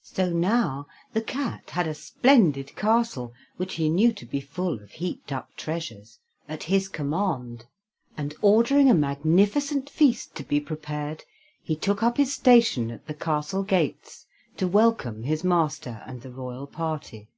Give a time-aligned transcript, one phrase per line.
[0.00, 4.92] So now the cat had a splendid castle, which he knew to be full of
[4.92, 6.18] heaped up treasures,
[6.48, 7.66] at his command,
[8.16, 11.24] and ordering a magnificent feast to be prepared,
[11.62, 14.24] he took up his station at the castle gates
[14.56, 17.28] to welcome his master and the royal party.